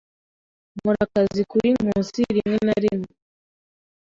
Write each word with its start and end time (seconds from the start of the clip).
Nkora 0.75 0.99
akazi 1.07 1.41
kuri 1.51 1.69
Nkusi 1.81 2.21
rimwe 2.35 2.57
na 2.67 2.75
rimwe. 2.83 3.11